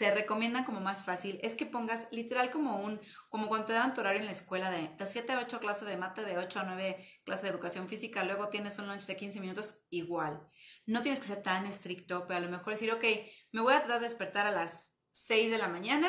te 0.00 0.10
recomiendan 0.14 0.64
como 0.64 0.80
más 0.80 1.04
fácil 1.04 1.38
es 1.42 1.54
que 1.54 1.66
pongas 1.66 2.08
literal 2.10 2.50
como 2.50 2.82
un, 2.82 2.98
como 3.28 3.48
cuando 3.48 3.66
te 3.66 3.74
daban 3.74 3.92
tu 3.92 4.00
horario 4.00 4.20
en 4.20 4.24
la 4.24 4.32
escuela 4.32 4.70
de, 4.70 4.88
de 4.96 5.06
7 5.06 5.30
a 5.30 5.40
8 5.40 5.60
clases 5.60 5.86
de 5.86 5.98
mate, 5.98 6.24
de 6.24 6.38
8 6.38 6.60
a 6.60 6.62
9 6.64 7.06
clases 7.22 7.42
de 7.42 7.50
educación 7.50 7.86
física, 7.86 8.24
luego 8.24 8.48
tienes 8.48 8.78
un 8.78 8.86
lunch 8.86 9.04
de 9.04 9.16
15 9.18 9.40
minutos, 9.40 9.74
igual. 9.90 10.40
No 10.86 11.02
tienes 11.02 11.20
que 11.20 11.26
ser 11.26 11.42
tan 11.42 11.66
estricto, 11.66 12.26
pero 12.26 12.38
a 12.38 12.40
lo 12.40 12.48
mejor 12.48 12.72
decir, 12.72 12.90
ok, 12.92 13.04
me 13.52 13.60
voy 13.60 13.74
a 13.74 13.80
tratar 13.80 14.00
de 14.00 14.06
despertar 14.06 14.46
a 14.46 14.52
las 14.52 14.94
6 15.12 15.50
de 15.50 15.58
la 15.58 15.68
mañana 15.68 16.08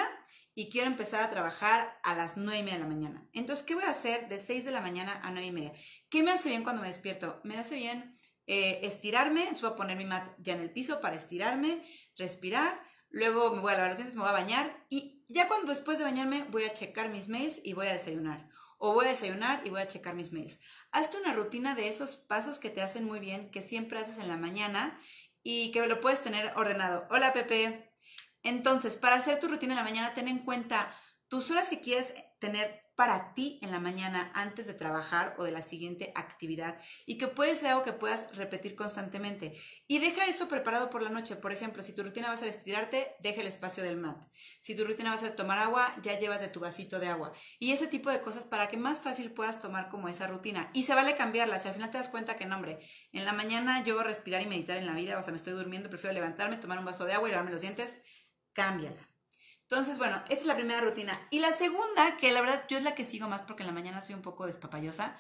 y 0.56 0.70
quiero 0.70 0.88
empezar 0.88 1.22
a 1.22 1.30
trabajar 1.30 2.00
a 2.04 2.16
las 2.16 2.38
9 2.38 2.60
y 2.60 2.64
media 2.64 2.78
de 2.78 2.84
la 2.86 2.90
mañana. 2.90 3.28
Entonces, 3.34 3.66
¿qué 3.66 3.76
voy 3.76 3.84
a 3.84 3.90
hacer 3.90 4.30
de 4.30 4.40
6 4.40 4.64
de 4.64 4.72
la 4.72 4.80
mañana 4.80 5.20
a 5.22 5.32
9 5.32 5.48
y 5.48 5.52
media? 5.52 5.74
¿Qué 6.10 6.24
me 6.24 6.32
hace 6.32 6.48
bien 6.48 6.64
cuando 6.64 6.82
me 6.82 6.88
despierto? 6.88 7.42
Me 7.44 7.58
hace 7.58 7.76
bien 7.76 8.18
eh, 8.48 8.80
estirarme, 8.84 9.42
entonces 9.42 9.64
voy 9.64 9.72
a 9.72 9.76
poner 9.76 9.98
mi 9.98 10.06
mat 10.06 10.30
ya 10.40 10.54
en 10.54 10.62
el 10.62 10.72
piso 10.72 11.02
para 11.02 11.18
estirarme, 11.18 11.84
respirar 12.16 12.90
luego 13.12 13.54
me 13.56 13.62
voy 13.62 13.74
a 13.74 13.76
lavar 13.76 13.90
los 13.90 13.98
dientes, 13.98 14.16
me 14.16 14.22
voy 14.22 14.30
a 14.30 14.34
bañar 14.34 14.86
y 14.90 15.24
ya 15.28 15.48
cuando 15.48 15.72
después 15.72 15.98
de 15.98 16.04
bañarme 16.04 16.46
voy 16.50 16.64
a 16.64 16.74
checar 16.74 17.10
mis 17.10 17.28
mails 17.28 17.62
y 17.64 17.74
voy 17.74 17.88
a 17.88 17.94
desayunar. 17.94 18.50
O 18.78 18.94
voy 18.94 19.06
a 19.06 19.10
desayunar 19.10 19.62
y 19.66 19.70
voy 19.70 19.82
a 19.82 19.88
checar 19.88 20.16
mis 20.16 20.32
mails. 20.32 20.60
Hazte 20.92 21.18
una 21.18 21.34
rutina 21.34 21.76
de 21.76 21.88
esos 21.88 22.18
pasos 22.18 22.58
que 22.58 22.72
te 22.72 22.82
hacen 22.82 23.06
muy 23.06 23.20
bien, 23.20 23.52
que 23.52 23.62
siempre 23.62 24.00
haces 24.00 24.18
en 24.18 24.28
la 24.28 24.38
mañana 24.38 25.00
y 25.44 25.72
que 25.72 25.86
lo 25.86 26.00
puedes 26.00 26.24
tener 26.24 26.52
ordenado. 26.56 27.06
Hola 27.12 27.32
Pepe. 27.32 27.94
Entonces, 28.44 28.98
para 28.98 29.18
hacer 29.18 29.40
tu 29.40 29.48
rutina 29.48 29.74
en 29.74 29.78
la 29.78 29.84
mañana, 29.84 30.14
ten 30.14 30.28
en 30.28 30.40
cuenta 30.40 30.96
tus 31.28 31.52
horas 31.52 31.70
que 31.70 31.80
quieres 31.80 32.16
tener 32.40 32.84
para 33.02 33.34
ti 33.34 33.58
en 33.64 33.72
la 33.72 33.80
mañana 33.80 34.30
antes 34.36 34.68
de 34.68 34.76
trabajar 34.76 35.34
o 35.40 35.44
de 35.44 35.50
la 35.50 35.64
siguiente 35.64 36.12
actividad 36.14 36.78
y 37.08 37.18
que 37.18 37.26
puede 37.28 37.56
ser 37.56 37.72
algo 37.72 37.82
que 37.82 37.94
puedas 37.94 38.28
repetir 38.36 38.76
constantemente. 38.76 39.56
Y 39.88 39.98
deja 39.98 40.28
eso 40.28 40.48
preparado 40.48 40.92
por 40.92 41.02
la 41.02 41.10
noche. 41.10 41.36
Por 41.36 41.52
ejemplo, 41.52 41.82
si 41.82 41.94
tu 41.94 42.04
rutina 42.04 42.28
va 42.28 42.36
a 42.36 42.38
ser 42.38 42.50
estirarte, 42.50 43.16
deja 43.18 43.42
el 43.42 43.48
espacio 43.48 43.82
del 43.82 43.98
mat. 43.98 44.22
Si 44.60 44.76
tu 44.76 44.86
rutina 44.86 45.10
va 45.10 45.16
a 45.16 45.20
ser 45.20 45.36
tomar 45.36 45.58
agua, 45.58 45.96
ya 46.04 46.20
llévate 46.20 46.48
tu 46.50 46.60
vasito 46.60 47.00
de 47.00 47.08
agua. 47.08 47.34
Y 47.58 47.72
ese 47.72 47.88
tipo 47.88 48.12
de 48.12 48.22
cosas 48.22 48.46
para 48.46 48.68
que 48.68 48.78
más 48.78 49.00
fácil 49.00 49.32
puedas 49.32 49.60
tomar 49.60 49.90
como 49.90 50.08
esa 50.08 50.28
rutina. 50.28 50.70
Y 50.76 50.84
se 50.84 50.94
vale 50.94 51.16
cambiarla. 51.16 51.58
Si 51.58 51.70
al 51.70 51.74
final 51.74 51.90
te 51.90 51.98
das 51.98 52.08
cuenta 52.08 52.38
que, 52.38 52.46
no, 52.46 52.58
hombre, 52.58 52.78
en 53.14 53.26
la 53.26 53.34
mañana 53.34 53.84
yo 53.84 53.96
voy 53.96 54.04
a 54.04 54.08
respirar 54.10 54.44
y 54.44 54.46
meditar 54.46 54.78
en 54.78 54.86
la 54.86 54.94
vida, 54.94 55.18
o 55.18 55.24
sea, 55.24 55.32
me 55.32 55.38
estoy 55.38 55.54
durmiendo, 55.54 55.90
prefiero 55.90 56.14
levantarme, 56.14 56.58
tomar 56.58 56.78
un 56.78 56.86
vaso 56.86 57.06
de 57.06 57.14
agua 57.14 57.30
y 57.30 57.32
lavarme 57.32 57.50
los 57.50 57.62
dientes, 57.62 58.00
cámbiala. 58.54 59.11
Entonces, 59.72 59.98
bueno, 60.00 60.18
esta 60.28 60.42
es 60.42 60.46
la 60.48 60.58
primera 60.58 60.82
rutina. 60.82 61.14
Y 61.30 61.40
la 61.40 61.54
segunda, 61.54 62.18
que 62.18 62.34
la 62.34 62.42
verdad 62.42 62.66
yo 62.68 62.78
es 62.78 62.84
la 62.84 62.94
que 62.94 63.06
sigo 63.06 63.30
más 63.30 63.44
porque 63.44 63.64
en 63.64 63.68
la 63.68 63.74
mañana 63.74 64.02
soy 64.02 64.16
un 64.16 64.22
poco 64.22 64.46
despapayosa, 64.46 65.18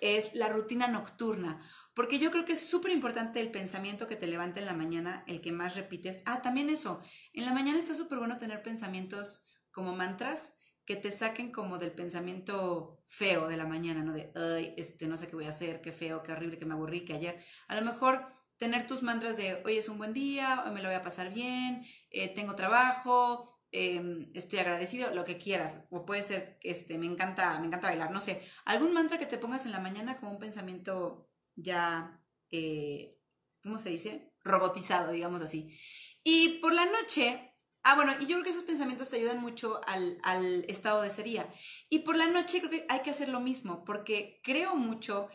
es 0.00 0.34
la 0.34 0.48
rutina 0.48 0.88
nocturna. 0.88 1.60
Porque 1.92 2.18
yo 2.18 2.30
creo 2.30 2.46
que 2.46 2.54
es 2.54 2.66
súper 2.66 2.92
importante 2.92 3.40
el 3.40 3.50
pensamiento 3.50 4.06
que 4.06 4.16
te 4.16 4.26
levanta 4.26 4.58
en 4.58 4.64
la 4.64 4.72
mañana, 4.72 5.22
el 5.26 5.42
que 5.42 5.52
más 5.52 5.74
repites. 5.74 6.22
Ah, 6.24 6.40
también 6.40 6.70
eso. 6.70 7.02
En 7.34 7.44
la 7.44 7.52
mañana 7.52 7.78
está 7.78 7.94
súper 7.94 8.16
bueno 8.16 8.38
tener 8.38 8.62
pensamientos 8.62 9.44
como 9.70 9.94
mantras 9.94 10.54
que 10.86 10.96
te 10.96 11.10
saquen 11.10 11.52
como 11.52 11.76
del 11.76 11.92
pensamiento 11.92 13.04
feo 13.06 13.48
de 13.48 13.58
la 13.58 13.66
mañana, 13.66 14.02
¿no? 14.02 14.14
De, 14.14 14.32
este, 14.78 15.08
no 15.08 15.18
sé 15.18 15.28
qué 15.28 15.36
voy 15.36 15.44
a 15.44 15.50
hacer, 15.50 15.82
qué 15.82 15.92
feo, 15.92 16.22
qué 16.22 16.32
horrible, 16.32 16.58
que 16.58 16.64
me 16.64 16.72
aburrí, 16.72 17.04
que 17.04 17.12
ayer. 17.12 17.44
A 17.68 17.78
lo 17.78 17.82
mejor 17.82 18.24
tener 18.56 18.86
tus 18.86 19.02
mantras 19.02 19.36
de, 19.36 19.60
hoy 19.66 19.76
es 19.76 19.90
un 19.90 19.98
buen 19.98 20.14
día, 20.14 20.62
hoy 20.64 20.72
me 20.72 20.80
lo 20.80 20.88
voy 20.88 20.96
a 20.96 21.02
pasar 21.02 21.34
bien, 21.34 21.84
eh, 22.10 22.28
tengo 22.28 22.54
trabajo, 22.54 23.49
Em, 23.72 24.30
estoy 24.34 24.58
agradecido, 24.58 25.14
lo 25.14 25.24
que 25.24 25.38
quieras. 25.38 25.80
O 25.90 26.04
puede 26.04 26.22
ser, 26.22 26.58
este, 26.62 26.98
me 26.98 27.06
encanta, 27.06 27.58
me 27.60 27.66
encanta 27.66 27.88
bailar, 27.88 28.10
no 28.10 28.20
sé. 28.20 28.42
Algún 28.64 28.92
mantra 28.92 29.18
que 29.18 29.26
te 29.26 29.38
pongas 29.38 29.64
en 29.64 29.72
la 29.72 29.80
mañana 29.80 30.18
como 30.18 30.32
un 30.32 30.38
pensamiento 30.38 31.28
ya, 31.54 32.20
eh, 32.50 33.16
¿cómo 33.62 33.78
se 33.78 33.90
dice? 33.90 34.32
Robotizado, 34.42 35.12
digamos 35.12 35.40
así. 35.42 35.78
Y 36.24 36.58
por 36.60 36.74
la 36.74 36.86
noche, 36.86 37.54
ah, 37.84 37.94
bueno, 37.94 38.12
y 38.20 38.26
yo 38.26 38.34
creo 38.36 38.44
que 38.44 38.50
esos 38.50 38.64
pensamientos 38.64 39.08
te 39.08 39.16
ayudan 39.16 39.40
mucho 39.40 39.80
al, 39.86 40.18
al 40.24 40.64
estado 40.68 41.02
de 41.02 41.08
ese 41.08 41.22
día. 41.22 41.48
Y 41.88 42.00
por 42.00 42.16
la 42.16 42.26
noche 42.26 42.58
creo 42.58 42.70
que 42.70 42.86
hay 42.88 43.00
que 43.02 43.10
hacer 43.10 43.28
lo 43.28 43.40
mismo, 43.40 43.84
porque 43.84 44.40
creo 44.42 44.74
mucho 44.74 45.28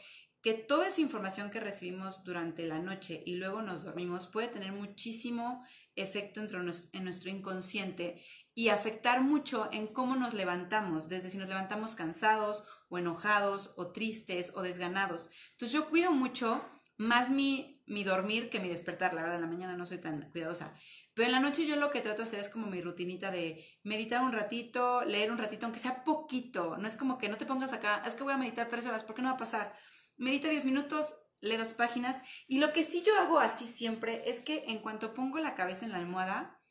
que 0.45 0.53
toda 0.53 0.89
esa 0.89 1.01
información 1.01 1.49
que 1.49 1.59
recibimos 1.59 2.23
durante 2.23 2.67
la 2.67 2.77
noche 2.77 3.23
y 3.25 3.37
luego 3.37 3.63
nos 3.63 3.83
dormimos 3.83 4.27
puede 4.27 4.47
tener 4.47 4.73
muchísimo 4.73 5.65
efecto 5.95 6.39
en 6.39 7.03
nuestro 7.03 7.31
inconsciente 7.31 8.21
y 8.53 8.69
afectar 8.69 9.23
mucho 9.23 9.67
en 9.71 9.87
cómo 9.87 10.15
nos 10.15 10.35
levantamos, 10.35 11.09
desde 11.09 11.31
si 11.31 11.39
nos 11.39 11.49
levantamos 11.49 11.95
cansados 11.95 12.63
o 12.89 12.99
enojados 12.99 13.73
o 13.75 13.91
tristes 13.91 14.51
o 14.53 14.61
desganados. 14.61 15.31
Entonces 15.53 15.73
yo 15.73 15.89
cuido 15.89 16.11
mucho 16.11 16.63
más 16.95 17.31
mi, 17.31 17.81
mi 17.87 18.03
dormir 18.03 18.51
que 18.51 18.59
mi 18.59 18.69
despertar, 18.69 19.15
la 19.15 19.23
verdad, 19.23 19.37
en 19.37 19.41
la 19.41 19.47
mañana 19.47 19.75
no 19.75 19.87
soy 19.87 19.97
tan 19.97 20.29
cuidadosa. 20.29 20.75
Pero 21.15 21.25
en 21.25 21.31
la 21.31 21.39
noche 21.39 21.65
yo 21.65 21.75
lo 21.75 21.89
que 21.89 22.01
trato 22.01 22.21
de 22.21 22.27
hacer 22.27 22.39
es 22.39 22.49
como 22.49 22.67
mi 22.67 22.83
rutinita 22.83 23.31
de 23.31 23.65
meditar 23.81 24.21
un 24.21 24.31
ratito, 24.31 25.03
leer 25.05 25.31
un 25.31 25.39
ratito, 25.39 25.65
aunque 25.65 25.79
sea 25.79 26.03
poquito. 26.03 26.77
No 26.77 26.87
es 26.87 26.95
como 26.95 27.17
que 27.17 27.29
no 27.29 27.37
te 27.37 27.47
pongas 27.47 27.73
acá, 27.73 28.03
es 28.05 28.13
que 28.13 28.21
voy 28.21 28.33
a 28.33 28.37
meditar 28.37 28.69
tres 28.69 28.85
horas, 28.85 29.03
¿por 29.03 29.15
qué 29.15 29.23
no 29.23 29.29
va 29.29 29.33
a 29.33 29.37
pasar? 29.37 29.73
Medita 30.17 30.49
10 30.49 30.65
minutos, 30.65 31.15
lee 31.41 31.57
dos 31.57 31.73
páginas. 31.73 32.21
Y 32.47 32.59
lo 32.59 32.73
que 32.73 32.83
sí 32.83 33.03
yo 33.05 33.17
hago 33.19 33.39
así 33.39 33.65
siempre 33.65 34.23
es 34.29 34.39
que 34.39 34.65
en 34.67 34.79
cuanto 34.79 35.13
pongo 35.13 35.39
la 35.39 35.55
cabeza 35.55 35.85
en 35.85 35.91
la 35.91 35.99
almohada, 35.99 36.61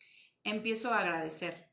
empiezo 0.42 0.92
a 0.92 1.00
agradecer. 1.00 1.70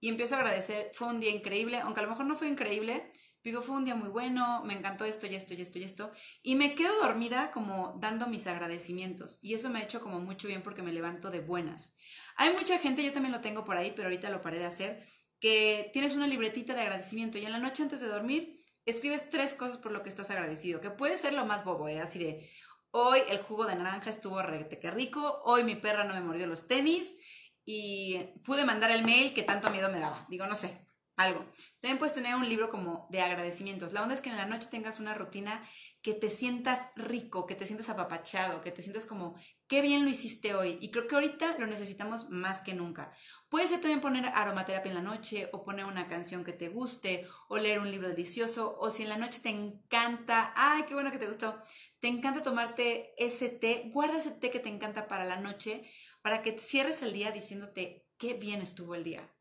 Y 0.00 0.08
empiezo 0.08 0.34
a 0.34 0.38
agradecer, 0.38 0.90
fue 0.94 1.08
un 1.08 1.20
día 1.20 1.30
increíble, 1.30 1.78
aunque 1.78 2.00
a 2.00 2.02
lo 2.02 2.10
mejor 2.10 2.26
no 2.26 2.36
fue 2.36 2.48
increíble, 2.48 3.12
digo, 3.44 3.62
fue 3.62 3.76
un 3.76 3.84
día 3.84 3.94
muy 3.94 4.08
bueno, 4.08 4.62
me 4.64 4.74
encantó 4.74 5.04
esto 5.04 5.26
y 5.26 5.36
esto 5.36 5.54
y 5.54 5.60
esto 5.60 5.78
y 5.78 5.84
esto. 5.84 6.12
Y 6.42 6.56
me 6.56 6.74
quedo 6.74 7.00
dormida 7.00 7.52
como 7.52 7.96
dando 8.00 8.26
mis 8.26 8.46
agradecimientos. 8.48 9.38
Y 9.42 9.54
eso 9.54 9.70
me 9.70 9.78
ha 9.78 9.84
hecho 9.84 10.00
como 10.00 10.18
mucho 10.20 10.48
bien 10.48 10.62
porque 10.62 10.82
me 10.82 10.92
levanto 10.92 11.30
de 11.30 11.40
buenas. 11.40 11.96
Hay 12.36 12.52
mucha 12.52 12.78
gente, 12.78 13.04
yo 13.04 13.12
también 13.12 13.32
lo 13.32 13.40
tengo 13.40 13.64
por 13.64 13.76
ahí, 13.76 13.92
pero 13.94 14.08
ahorita 14.08 14.30
lo 14.30 14.40
paré 14.40 14.58
de 14.58 14.66
hacer, 14.66 15.06
que 15.38 15.90
tienes 15.92 16.14
una 16.14 16.26
libretita 16.26 16.74
de 16.74 16.82
agradecimiento 16.82 17.38
y 17.38 17.44
en 17.44 17.52
la 17.52 17.58
noche 17.58 17.82
antes 17.82 18.00
de 18.00 18.06
dormir 18.06 18.61
escribes 18.86 19.28
tres 19.30 19.54
cosas 19.54 19.78
por 19.78 19.92
lo 19.92 20.02
que 20.02 20.08
estás 20.08 20.30
agradecido, 20.30 20.80
que 20.80 20.90
puede 20.90 21.16
ser 21.18 21.32
lo 21.32 21.44
más 21.46 21.64
bobo, 21.64 21.88
¿eh? 21.88 22.00
así 22.00 22.18
de, 22.18 22.50
hoy 22.90 23.20
el 23.28 23.38
jugo 23.38 23.66
de 23.66 23.76
naranja 23.76 24.10
estuvo 24.10 24.42
rete 24.42 24.78
que 24.78 24.90
rico, 24.90 25.42
hoy 25.44 25.64
mi 25.64 25.74
perra 25.74 26.04
no 26.04 26.14
me 26.14 26.20
mordió 26.20 26.46
los 26.46 26.68
tenis 26.68 27.16
y 27.64 28.18
pude 28.44 28.64
mandar 28.64 28.90
el 28.90 29.04
mail 29.04 29.34
que 29.34 29.42
tanto 29.42 29.70
miedo 29.70 29.90
me 29.90 30.00
daba. 30.00 30.26
Digo, 30.28 30.46
no 30.46 30.54
sé, 30.54 30.86
algo. 31.16 31.44
También 31.80 31.98
puedes 31.98 32.14
tener 32.14 32.34
un 32.34 32.48
libro 32.48 32.70
como 32.70 33.06
de 33.10 33.20
agradecimientos. 33.20 33.92
La 33.92 34.02
onda 34.02 34.14
es 34.14 34.20
que 34.20 34.30
en 34.30 34.36
la 34.36 34.46
noche 34.46 34.68
tengas 34.70 35.00
una 35.00 35.14
rutina 35.14 35.66
que 36.02 36.14
te 36.14 36.30
sientas 36.30 36.88
rico, 36.96 37.46
que 37.46 37.54
te 37.54 37.64
sientas 37.64 37.88
apapachado, 37.88 38.60
que 38.60 38.72
te 38.72 38.82
sientas 38.82 39.06
como, 39.06 39.36
qué 39.68 39.82
bien 39.82 40.04
lo 40.04 40.10
hiciste 40.10 40.52
hoy. 40.54 40.76
Y 40.80 40.90
creo 40.90 41.06
que 41.06 41.14
ahorita 41.14 41.58
lo 41.58 41.66
necesitamos 41.68 42.28
más 42.28 42.60
que 42.60 42.74
nunca. 42.74 43.12
Puede 43.48 43.68
ser 43.68 43.80
también 43.80 44.00
poner 44.00 44.26
aromaterapia 44.26 44.90
en 44.90 44.96
la 44.96 45.02
noche, 45.02 45.48
o 45.52 45.62
poner 45.64 45.84
una 45.84 46.08
canción 46.08 46.44
que 46.44 46.52
te 46.52 46.68
guste, 46.68 47.28
o 47.48 47.56
leer 47.56 47.78
un 47.78 47.90
libro 47.90 48.08
delicioso, 48.08 48.76
o 48.80 48.90
si 48.90 49.04
en 49.04 49.10
la 49.10 49.16
noche 49.16 49.40
te 49.40 49.50
encanta, 49.50 50.52
ay, 50.56 50.82
qué 50.88 50.94
bueno 50.94 51.12
que 51.12 51.18
te 51.18 51.28
gustó, 51.28 51.62
te 52.00 52.08
encanta 52.08 52.42
tomarte 52.42 53.14
ese 53.16 53.48
té, 53.48 53.90
guarda 53.92 54.18
ese 54.18 54.32
té 54.32 54.50
que 54.50 54.58
te 54.58 54.68
encanta 54.68 55.06
para 55.06 55.24
la 55.24 55.36
noche, 55.36 55.84
para 56.20 56.42
que 56.42 56.58
cierres 56.58 57.00
el 57.02 57.12
día 57.12 57.30
diciéndote 57.30 58.08
qué 58.18 58.34
bien 58.34 58.60
estuvo 58.60 58.96
el 58.96 59.04
día. 59.04 59.32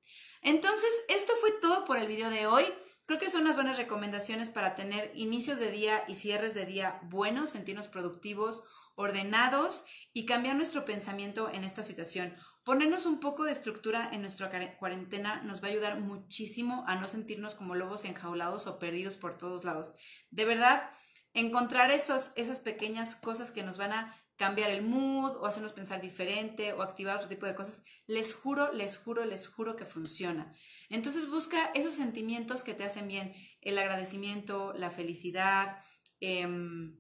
Entonces, 0.43 0.89
esto 1.07 1.33
fue 1.41 1.51
todo 1.59 1.85
por 1.85 1.97
el 1.97 2.07
video 2.07 2.29
de 2.29 2.45
hoy. 2.47 2.65
Creo 3.11 3.19
que 3.19 3.29
son 3.29 3.41
unas 3.41 3.55
buenas 3.55 3.75
recomendaciones 3.75 4.47
para 4.47 4.73
tener 4.73 5.11
inicios 5.15 5.59
de 5.59 5.69
día 5.69 6.05
y 6.07 6.15
cierres 6.15 6.53
de 6.53 6.65
día 6.65 7.01
buenos, 7.03 7.49
sentirnos 7.49 7.89
productivos, 7.89 8.63
ordenados 8.95 9.83
y 10.13 10.25
cambiar 10.25 10.55
nuestro 10.55 10.85
pensamiento 10.85 11.51
en 11.53 11.65
esta 11.65 11.83
situación. 11.83 12.33
Ponernos 12.63 13.05
un 13.05 13.19
poco 13.19 13.43
de 13.43 13.51
estructura 13.51 14.07
en 14.13 14.21
nuestra 14.21 14.49
cuarentena 14.77 15.41
nos 15.43 15.61
va 15.61 15.67
a 15.67 15.71
ayudar 15.71 15.99
muchísimo 15.99 16.85
a 16.87 16.95
no 16.95 17.09
sentirnos 17.09 17.53
como 17.53 17.75
lobos 17.75 18.05
enjaulados 18.05 18.65
o 18.65 18.79
perdidos 18.79 19.17
por 19.17 19.37
todos 19.37 19.65
lados. 19.65 19.93
De 20.29 20.45
verdad, 20.45 20.89
encontrar 21.33 21.91
esos, 21.91 22.31
esas 22.37 22.59
pequeñas 22.59 23.17
cosas 23.17 23.51
que 23.51 23.63
nos 23.63 23.77
van 23.77 23.91
a 23.91 24.20
cambiar 24.41 24.71
el 24.71 24.81
mood 24.81 25.37
o 25.37 25.45
hacernos 25.45 25.71
pensar 25.71 26.01
diferente 26.01 26.73
o 26.73 26.81
activar 26.81 27.17
otro 27.17 27.29
tipo 27.29 27.45
de 27.45 27.53
cosas, 27.53 27.83
les 28.07 28.33
juro, 28.33 28.73
les 28.73 28.97
juro, 28.97 29.23
les 29.23 29.47
juro 29.47 29.75
que 29.75 29.85
funciona. 29.85 30.51
Entonces 30.89 31.29
busca 31.29 31.69
esos 31.75 31.93
sentimientos 31.93 32.63
que 32.63 32.73
te 32.73 32.83
hacen 32.83 33.07
bien, 33.07 33.35
el 33.61 33.77
agradecimiento, 33.77 34.73
la 34.73 34.89
felicidad, 34.89 35.77
em, 36.21 36.99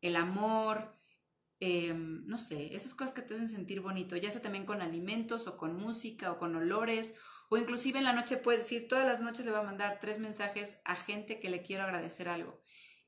el 0.00 0.16
amor, 0.16 0.96
em, 1.60 2.26
no 2.26 2.36
sé, 2.36 2.74
esas 2.74 2.94
cosas 2.94 3.12
que 3.12 3.22
te 3.22 3.34
hacen 3.34 3.48
sentir 3.48 3.80
bonito, 3.80 4.16
ya 4.16 4.32
sea 4.32 4.42
también 4.42 4.66
con 4.66 4.82
alimentos 4.82 5.46
o 5.46 5.56
con 5.56 5.76
música 5.76 6.32
o 6.32 6.38
con 6.38 6.56
olores, 6.56 7.14
o 7.48 7.58
inclusive 7.58 7.98
en 7.98 8.04
la 8.06 8.12
noche 8.12 8.38
puedes 8.38 8.62
decir, 8.62 8.88
todas 8.88 9.06
las 9.06 9.20
noches 9.20 9.44
le 9.44 9.52
voy 9.52 9.60
a 9.60 9.64
mandar 9.64 9.98
tres 10.00 10.18
mensajes 10.18 10.80
a 10.84 10.96
gente 10.96 11.38
que 11.38 11.48
le 11.48 11.62
quiero 11.62 11.84
agradecer 11.84 12.28
algo. 12.28 12.60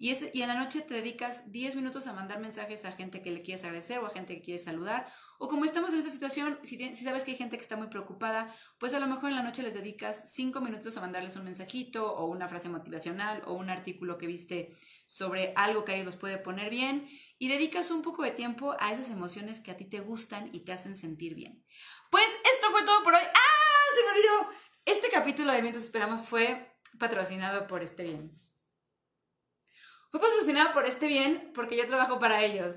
Y, 0.03 0.11
en 0.43 0.49
la 0.49 0.57
noche 0.57 0.81
te 0.81 0.95
dedicas 0.95 1.53
10 1.53 1.77
minutos 1.77 2.09
a 2.09 2.13
mandar 2.13 2.41
mensajes 2.41 2.85
a 2.85 2.91
gente 2.91 3.23
que 3.23 3.31
le 3.31 3.41
quieres 3.41 3.63
agradecer 3.63 4.01
o 4.01 4.07
a 4.07 4.11
gente 4.11 4.35
que 4.35 4.43
quieres 4.43 4.65
saludar. 4.65 5.07
O 5.39 5.47
como 5.47 5.65
estamos 5.65 5.93
en 5.93 6.01
esta 6.01 6.11
situación, 6.11 6.59
si, 6.65 6.77
sabes 7.05 7.23
que 7.23 7.31
hay 7.31 7.37
gente 7.37 7.57
que 7.57 7.63
está 7.63 7.77
muy 7.77 7.87
preocupada, 7.87 8.53
pues 8.81 8.95
a 8.95 8.99
lo 8.99 9.07
mejor 9.07 9.31
en 9.31 9.37
la 9.37 9.45
noche 9.45 9.63
les 9.63 9.75
dedicas 9.75 10.25
5 10.27 10.61
minutos 10.61 10.97
a 10.97 11.03
mandarles 11.03 11.37
un 11.37 11.45
mensajito 11.45 12.13
o 12.13 12.27
una 12.27 12.49
frase 12.49 12.69
motivacional 12.69 13.45
o 13.47 13.55
un 13.55 13.71
artículo 13.71 14.19
que 14.19 14.27
viste 14.27 14.77
sobre 15.07 15.53
algo 15.55 15.85
que 15.85 15.93
a 15.93 15.95
ellos 15.95 16.07
los 16.07 16.17
puede 16.17 16.37
poner 16.37 16.69
bien. 16.69 17.09
Y 17.39 17.47
dedicas 17.47 17.93
un 17.93 18.03
poco 18.03 18.25
de 18.25 18.33
tiempo 18.33 18.75
a 18.81 18.91
esas 18.91 19.09
emociones 19.09 19.61
que 19.61 19.71
a 19.71 19.77
ti 19.77 19.85
te 19.85 20.01
gustan 20.01 20.51
y 20.53 20.65
te 20.65 20.73
hacen 20.73 20.97
sentir 20.97 21.37
bien. 21.37 21.65
Pues 22.11 22.27
esto 22.53 22.73
fue 22.73 22.83
todo 22.83 23.05
por 23.05 23.15
hoy. 23.15 23.23
¡Ah! 23.23 23.95
Se 23.95 24.03
me 24.03 24.11
olvidó. 24.11 24.51
Este 24.85 25.11
capítulo 25.11 25.53
de 25.53 25.63
Mientras 25.63 25.85
Esperamos 25.85 26.23
fue 26.23 26.75
patrocinado 26.99 27.69
por 27.69 27.85
este 27.85 28.03
bien. 28.03 28.43
Fue 30.13 30.21
patrocinado 30.21 30.73
por 30.73 30.85
este 30.85 31.09
bien 31.09 31.53
porque 31.55 31.75
yo 31.75 31.87
trabajo 31.87 32.19
para 32.19 32.45
ellos. 32.45 32.77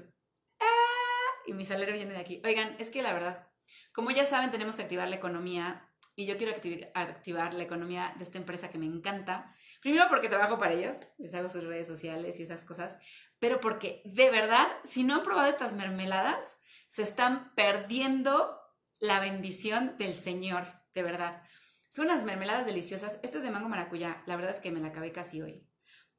¡Ah! 0.61 1.33
Y 1.45 1.51
mi 1.51 1.65
salario 1.65 1.93
viene 1.93 2.13
de 2.13 2.19
aquí. 2.19 2.41
Oigan, 2.45 2.77
es 2.79 2.89
que 2.89 3.01
la 3.01 3.11
verdad, 3.11 3.49
como 3.91 4.09
ya 4.11 4.23
saben, 4.23 4.51
tenemos 4.51 4.77
que 4.77 4.83
activar 4.83 5.09
la 5.09 5.17
economía 5.17 5.91
y 6.15 6.27
yo 6.27 6.37
quiero 6.37 6.53
activar 6.93 7.53
la 7.53 7.63
economía 7.63 8.13
de 8.17 8.23
esta 8.23 8.37
empresa 8.37 8.69
que 8.69 8.77
me 8.77 8.85
encanta. 8.85 9.53
Primero 9.81 10.05
porque 10.07 10.29
trabajo 10.29 10.57
para 10.57 10.71
ellos, 10.71 11.01
les 11.17 11.33
hago 11.33 11.49
sus 11.49 11.65
redes 11.65 11.87
sociales 11.87 12.39
y 12.39 12.43
esas 12.43 12.63
cosas, 12.63 12.97
pero 13.37 13.59
porque 13.59 14.01
de 14.05 14.29
verdad, 14.29 14.67
si 14.85 15.03
no 15.03 15.15
han 15.15 15.23
probado 15.23 15.49
estas 15.49 15.73
mermeladas, 15.73 16.55
se 16.87 17.01
están 17.01 17.53
perdiendo 17.53 18.57
la 18.97 19.19
bendición 19.19 19.97
del 19.97 20.13
Señor, 20.13 20.63
de 20.93 21.03
verdad. 21.03 21.43
Son 21.89 22.05
unas 22.05 22.23
mermeladas 22.23 22.65
deliciosas. 22.65 23.19
Esta 23.23 23.39
es 23.39 23.43
de 23.43 23.51
mango 23.51 23.67
maracuyá, 23.67 24.23
la 24.25 24.37
verdad 24.37 24.55
es 24.55 24.61
que 24.61 24.71
me 24.71 24.79
la 24.79 24.87
acabé 24.87 25.11
casi 25.11 25.41
hoy 25.41 25.67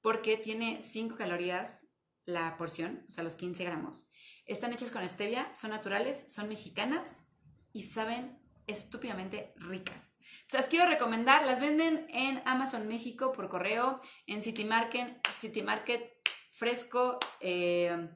porque 0.06 0.36
tiene 0.36 0.80
5 0.80 1.16
calorías 1.16 1.88
la 2.26 2.56
porción, 2.56 3.04
o 3.08 3.10
sea, 3.10 3.24
los 3.24 3.34
15 3.34 3.64
gramos. 3.64 4.08
Están 4.44 4.72
hechas 4.72 4.92
con 4.92 5.04
stevia, 5.04 5.52
son 5.52 5.70
naturales, 5.70 6.32
son 6.32 6.48
mexicanas 6.48 7.26
y 7.72 7.82
saben 7.82 8.38
estúpidamente 8.68 9.52
ricas. 9.56 10.16
Se 10.46 10.58
las 10.58 10.66
quiero 10.66 10.88
recomendar, 10.88 11.44
las 11.44 11.58
venden 11.58 12.06
en 12.10 12.40
Amazon 12.46 12.86
México 12.86 13.32
por 13.32 13.48
correo, 13.48 14.00
en 14.28 14.44
City 14.44 14.64
Market, 14.64 15.26
City 15.26 15.62
Market 15.62 16.08
Fresco, 16.52 17.18
eh, 17.40 18.08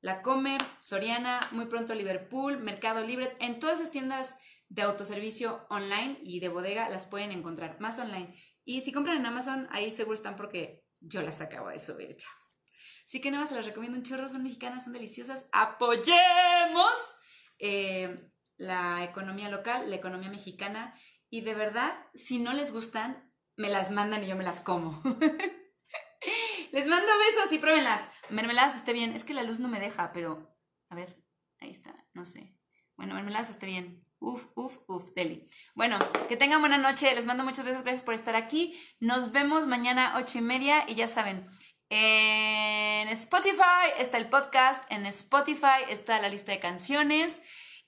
La 0.00 0.22
Comer, 0.22 0.60
Soriana, 0.80 1.38
muy 1.52 1.66
pronto 1.66 1.94
Liverpool, 1.94 2.58
Mercado 2.58 3.06
Libre, 3.06 3.36
en 3.38 3.60
todas 3.60 3.78
esas 3.78 3.92
tiendas 3.92 4.34
de 4.68 4.82
autoservicio 4.82 5.64
online 5.70 6.18
y 6.24 6.40
de 6.40 6.48
bodega 6.48 6.88
las 6.88 7.06
pueden 7.06 7.30
encontrar, 7.30 7.78
más 7.78 8.00
online. 8.00 8.34
Y 8.64 8.80
si 8.80 8.90
compran 8.90 9.18
en 9.18 9.26
Amazon, 9.26 9.68
ahí 9.70 9.92
seguro 9.92 10.16
están 10.16 10.34
porque 10.34 10.85
yo 11.08 11.22
las 11.22 11.40
acabo 11.40 11.68
de 11.68 11.78
subir, 11.78 12.16
chavos. 12.16 12.62
Así 13.06 13.20
que 13.20 13.30
nada 13.30 13.42
más 13.42 13.50
se 13.50 13.56
las 13.56 13.66
recomiendo 13.66 13.98
un 13.98 14.04
chorro, 14.04 14.28
son 14.28 14.42
mexicanas, 14.42 14.84
son 14.84 14.92
deliciosas. 14.92 15.46
Apoyemos 15.52 16.94
eh, 17.58 18.30
la 18.56 19.04
economía 19.04 19.48
local, 19.48 19.88
la 19.88 19.96
economía 19.96 20.28
mexicana. 20.28 20.94
Y 21.30 21.42
de 21.42 21.54
verdad, 21.54 21.94
si 22.14 22.38
no 22.38 22.52
les 22.52 22.72
gustan, 22.72 23.32
me 23.56 23.68
las 23.68 23.90
mandan 23.90 24.24
y 24.24 24.26
yo 24.26 24.36
me 24.36 24.44
las 24.44 24.60
como. 24.60 25.02
les 26.72 26.86
mando 26.86 27.12
besos 27.18 27.52
y 27.52 27.58
pruébenlas. 27.58 28.08
Mermeladas 28.30 28.76
esté 28.76 28.92
bien. 28.92 29.12
Es 29.12 29.24
que 29.24 29.34
la 29.34 29.44
luz 29.44 29.60
no 29.60 29.68
me 29.68 29.80
deja, 29.80 30.12
pero 30.12 30.56
a 30.88 30.94
ver, 30.94 31.22
ahí 31.60 31.70
está, 31.70 32.06
no 32.12 32.24
sé. 32.24 32.56
Bueno, 32.96 33.14
mermeladas 33.14 33.50
esté 33.50 33.66
bien. 33.66 34.05
Uf, 34.26 34.48
uf, 34.56 34.80
uf, 34.88 35.12
Deli. 35.14 35.46
Bueno, 35.76 36.00
que 36.28 36.36
tengan 36.36 36.60
buena 36.60 36.78
noche. 36.78 37.14
Les 37.14 37.26
mando 37.26 37.44
muchos 37.44 37.64
besos. 37.64 37.82
Gracias 37.82 38.02
por 38.02 38.12
estar 38.12 38.34
aquí. 38.34 38.76
Nos 38.98 39.30
vemos 39.30 39.68
mañana 39.68 40.14
ocho 40.16 40.38
y 40.38 40.40
media. 40.40 40.84
Y 40.88 40.96
ya 40.96 41.06
saben, 41.06 41.46
en 41.90 43.06
Spotify 43.10 43.86
está 43.98 44.18
el 44.18 44.28
podcast. 44.28 44.82
En 44.90 45.06
Spotify 45.06 45.86
está 45.90 46.20
la 46.20 46.28
lista 46.28 46.50
de 46.50 46.58
canciones. 46.58 47.40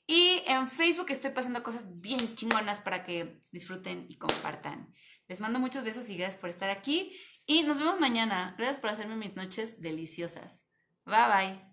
Y 0.07 0.45
en 0.47 0.68
Facebook 0.68 1.11
estoy 1.11 1.33
pasando 1.33 1.64
cosas 1.64 2.00
bien 2.00 2.37
chingonas 2.37 2.80
para 2.80 3.02
que 3.02 3.40
disfruten 3.50 4.07
y 4.09 4.16
compartan. 4.16 4.95
Les 5.26 5.40
mando 5.40 5.59
muchos 5.59 5.83
besos 5.83 6.09
y 6.09 6.16
gracias 6.16 6.40
por 6.40 6.50
estar 6.50 6.71
aquí. 6.71 7.18
Y 7.47 7.64
nos 7.64 7.80
vemos 7.80 7.99
mañana. 7.99 8.54
Gracias 8.57 8.78
por 8.78 8.90
hacerme 8.90 9.16
mis 9.16 9.35
noches 9.35 9.80
deliciosas. 9.80 10.64
Bye 11.04 11.16
bye. 11.26 11.67